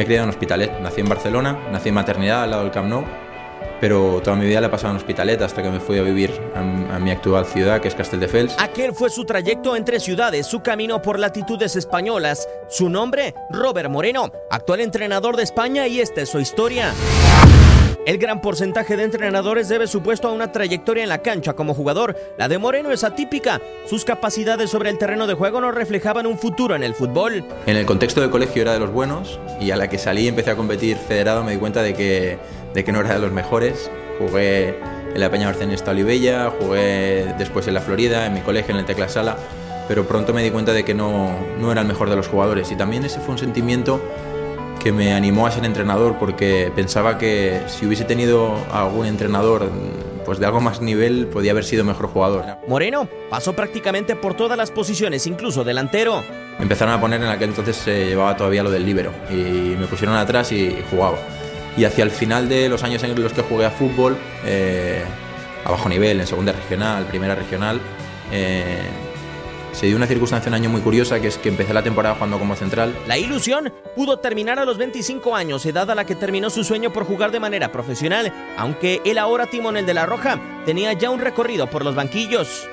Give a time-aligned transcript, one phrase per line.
[0.00, 2.88] Me he criado en Hospitalet, nací en Barcelona, nací en maternidad al lado del Camp
[2.88, 3.04] Nou,
[3.82, 6.30] pero toda mi vida la he pasado en Hospitalet hasta que me fui a vivir
[6.54, 6.60] a,
[6.96, 8.56] a mi actual ciudad, que es Castelldefels.
[8.58, 12.48] Aquel fue su trayecto entre ciudades, su camino por latitudes españolas.
[12.70, 16.94] Su nombre, Robert Moreno, actual entrenador de España y esta es su historia.
[18.06, 21.74] El gran porcentaje de entrenadores debe su puesto a una trayectoria en la cancha como
[21.74, 22.16] jugador.
[22.38, 23.60] La de Moreno es atípica.
[23.86, 27.44] Sus capacidades sobre el terreno de juego no reflejaban un futuro en el fútbol.
[27.66, 30.28] En el contexto de colegio era de los buenos y a la que salí y
[30.28, 32.38] empecé a competir federado me di cuenta de que,
[32.72, 33.90] de que no era de los mejores.
[34.18, 34.78] Jugué
[35.14, 38.86] en la Peña Barcenista Olivella, jugué después en la Florida, en mi colegio, en el
[38.86, 39.36] Tecla Sala,
[39.88, 42.72] pero pronto me di cuenta de que no, no era el mejor de los jugadores
[42.72, 44.00] y también ese fue un sentimiento
[44.82, 49.70] que me animó a ser entrenador porque pensaba que si hubiese tenido algún entrenador
[50.24, 52.44] pues de algo más nivel podía haber sido mejor jugador.
[52.66, 56.22] Moreno pasó prácticamente por todas las posiciones, incluso delantero.
[56.58, 59.86] Me empezaron a poner en aquel entonces se llevaba todavía lo del líbero y me
[59.86, 61.18] pusieron atrás y, y, jugaba.
[61.76, 65.02] Y hacia el final de los años en los que jugué a fútbol, eh,
[65.64, 67.80] a bajo nivel, en segunda regional, primera regional,
[68.32, 68.82] eh,
[69.80, 72.38] se dio una circunstancia un año muy curiosa, que es que empecé la temporada jugando
[72.38, 72.94] como central.
[73.06, 76.92] La ilusión pudo terminar a los 25 años, edad a la que terminó su sueño
[76.92, 81.18] por jugar de manera profesional, aunque el ahora timonel de La Roja tenía ya un
[81.18, 82.68] recorrido por los banquillos.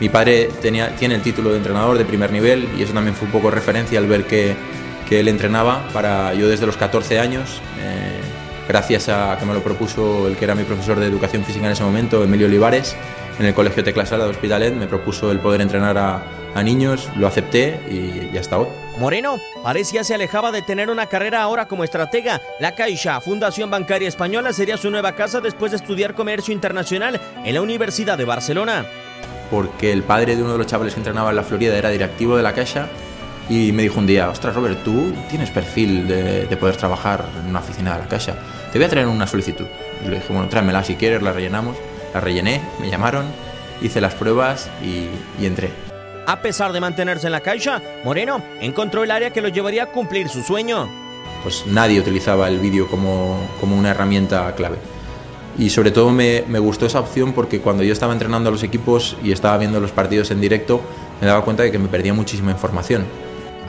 [0.00, 3.26] Mi padre tenía, tiene el título de entrenador de primer nivel y eso también fue
[3.26, 4.56] un poco referencia al ver que,
[5.06, 7.60] que él entrenaba para yo desde los 14 años.
[7.82, 8.18] Eh,
[8.66, 11.72] gracias a que me lo propuso el que era mi profesor de educación física en
[11.72, 12.96] ese momento, Emilio Olivares,
[13.38, 16.22] en el colegio Tecla Sala de Hospitalet, me propuso el poder entrenar a,
[16.54, 18.68] a niños, lo acepté y ya hasta hoy.
[18.98, 22.40] Moreno parecía se alejaba de tener una carrera ahora como estratega.
[22.60, 27.54] La Caixa, Fundación Bancaria Española, sería su nueva casa después de estudiar comercio internacional en
[27.54, 28.86] la Universidad de Barcelona.
[29.50, 32.36] Porque el padre de uno de los chavales que entrenaba en la Florida era directivo
[32.36, 32.88] de la Caixa
[33.48, 37.50] y me dijo un día, ostras Robert, tú tienes perfil de, de poder trabajar en
[37.50, 38.36] una oficina de la Caixa.
[38.72, 39.66] Te voy a traer una solicitud.
[40.04, 41.76] Y le dije, bueno, tráemela si quieres, la rellenamos.
[42.14, 43.26] La rellené, me llamaron,
[43.82, 45.08] hice las pruebas y,
[45.42, 45.70] y entré.
[46.26, 49.86] A pesar de mantenerse en la caixa, Moreno encontró el área que lo llevaría a
[49.86, 50.88] cumplir su sueño.
[51.42, 54.78] Pues nadie utilizaba el vídeo como, como, una herramienta clave.
[55.58, 58.62] Y sobre todo me, me, gustó esa opción porque cuando yo estaba entrenando a los
[58.62, 60.80] equipos y estaba viendo los partidos en directo,
[61.20, 63.04] me daba cuenta de que me perdía muchísima información.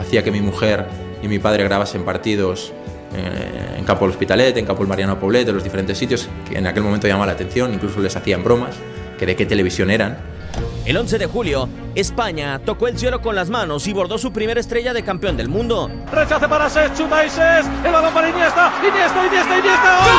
[0.00, 0.86] Hacía que mi mujer
[1.22, 2.72] y mi padre grabasen partidos
[3.16, 6.66] en Campo del Hospitalet, en Campo del Mariano Poblet, en los diferentes sitios que en
[6.66, 8.76] aquel momento llamaba la atención, incluso les hacían bromas,
[9.18, 10.18] que de qué televisión eran.
[10.84, 14.60] El 11 de julio, España tocó el cielo con las manos y bordó su primera
[14.60, 15.90] estrella de campeón del mundo.
[16.12, 19.98] Rechace para Ses, chuta y Ses, el balón para Iniesta, Iniesta, Iniesta, Iniesta.
[20.04, 20.15] ¡Gol!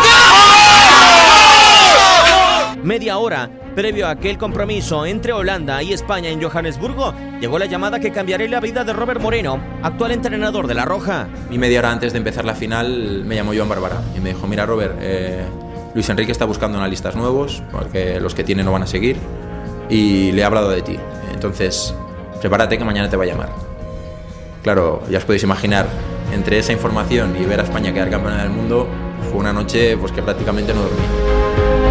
[2.98, 8.00] Media hora previo a aquel compromiso entre Holanda y España en Johannesburgo, llegó la llamada
[8.00, 11.28] que cambiaría la vida de Robert Moreno, actual entrenador de La Roja.
[11.52, 14.48] Y media hora antes de empezar la final me llamó Joan Bárbara y me dijo,
[14.48, 15.46] mira Robert, eh,
[15.94, 19.18] Luis Enrique está buscando analistas nuevos, porque los que tiene no van a seguir,
[19.92, 20.98] y le he hablado de ti.
[21.32, 21.94] Entonces,
[22.42, 23.50] prepárate que mañana te va a llamar.
[24.64, 25.86] Claro, ya os podéis imaginar,
[26.34, 28.88] entre esa información y ver a España quedar campeona del mundo,
[29.30, 31.87] fue una noche pues, que prácticamente no dormí.